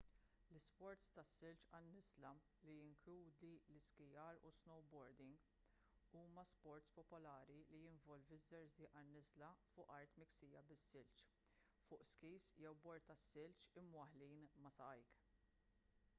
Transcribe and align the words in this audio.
l-isports 0.51 1.03
tas-silġ 1.15 1.63
għan-niżla 1.79 2.29
li 2.67 2.73
jinkludi 2.77 3.49
l-iskijar 3.73 4.39
u 4.47 4.51
s-snowboarding 4.53 5.43
huma 6.21 6.45
sports 6.53 6.89
popolari 6.95 7.57
li 7.75 7.81
jinvolvi 7.83 8.39
ż-żerżiq 8.45 8.89
għan-niżla 9.01 9.49
fuq 9.73 9.87
art 9.99 10.17
miksija 10.23 10.63
bis-silġ 10.71 11.21
fuq 11.91 12.07
skis 12.13 12.47
jew 12.65 12.73
bord 12.87 13.05
tas-silġ 13.11 13.69
imwaħħlin 13.83 14.43
ma' 14.65 14.73
saqajk 14.81 15.23